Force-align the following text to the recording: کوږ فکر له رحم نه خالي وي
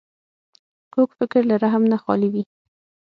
کوږ 0.93 1.09
فکر 1.19 1.41
له 1.49 1.55
رحم 1.63 1.83
نه 1.91 1.97
خالي 2.03 2.29
وي 2.33 2.43